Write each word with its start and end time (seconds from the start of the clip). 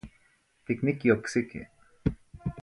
Ticniqui 0.69 1.11
ocsiqui 1.15 1.63